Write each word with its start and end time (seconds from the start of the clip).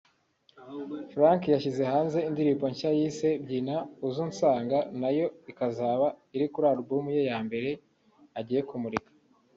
Frankie 1.11 1.53
yashyize 1.55 1.83
hanze 1.91 2.17
indirimbo 2.29 2.65
nshya 2.71 2.91
yise 2.97 3.27
‘Byina 3.43 3.75
uza 4.05 4.19
unsanga’ 4.25 4.77
nayo 5.01 5.27
ikazaba 5.51 6.07
iri 6.35 6.47
kuri 6.53 6.65
album 6.73 7.05
ya 7.29 7.37
mbere 7.47 7.69
agiye 8.39 8.61
kumurika 8.69 9.09